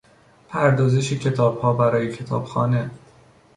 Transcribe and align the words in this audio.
پردازش 0.49 1.13
کتابها 1.13 1.73
برای 1.73 2.11
کتابخانه 2.11 2.91